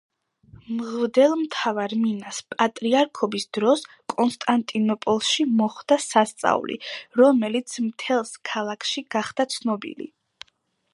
მღვდელმთავარ 0.77 1.93
მინას 2.05 2.39
პატრიარქობის 2.53 3.45
დროს 3.59 3.85
კონსტანტინოპოლში 4.15 5.47
მოხდა 5.63 6.01
სასწაული, 6.09 6.81
რომელიც 7.23 7.79
მთელს 7.91 8.37
ქალაქში 8.55 9.07
გახდა 9.17 9.51
ცნობილი. 9.57 10.11